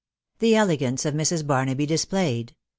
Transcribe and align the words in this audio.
THE 0.39 0.55
ELEGANCE 0.55 1.05
OF 1.05 1.13
MRS. 1.13 1.45
BARNABY 1.45 1.85
DISPLAYED. 1.85 2.55